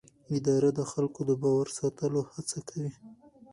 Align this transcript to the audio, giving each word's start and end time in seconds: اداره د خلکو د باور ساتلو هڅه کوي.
اداره 0.37 0.69
د 0.77 0.79
خلکو 0.91 1.19
د 1.29 1.31
باور 1.41 1.67
ساتلو 1.79 2.19
هڅه 2.31 2.59
کوي. 2.69 2.91